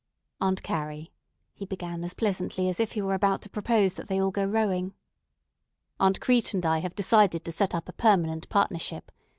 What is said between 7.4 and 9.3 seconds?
to set up a permanent partnership.